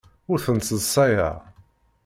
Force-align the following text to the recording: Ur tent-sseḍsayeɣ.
Ur 0.31 0.39
tent-sseḍsayeɣ. 0.45 1.35